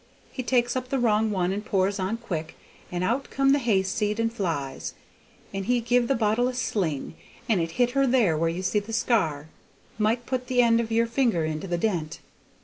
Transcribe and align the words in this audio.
He 0.31 0.41
takes 0.41 0.75
up 0.75 0.89
the 0.89 0.97
wrong 0.97 1.29
one 1.29 1.51
and 1.53 1.63
pours 1.63 1.99
on 1.99 2.17
quick, 2.17 2.57
and 2.91 3.03
out 3.03 3.29
come 3.29 3.51
the 3.51 3.59
hayseed 3.59 4.19
and 4.19 4.33
flies, 4.33 4.95
and 5.53 5.65
he 5.65 5.79
give 5.79 6.07
the 6.07 6.15
bottle 6.15 6.47
a 6.47 6.55
sling, 6.55 7.13
and 7.47 7.61
it 7.61 7.73
hit 7.73 7.91
her 7.91 8.07
there 8.07 8.35
where 8.35 8.49
you 8.49 8.63
see 8.63 8.79
the 8.79 8.93
scar; 8.93 9.49
might 9.99 10.25
put 10.25 10.47
the 10.47 10.59
end 10.59 10.79
of 10.81 10.91
your 10.91 11.05
finger 11.05 11.45
into 11.45 11.67
the 11.67 11.77
dent. 11.77 12.19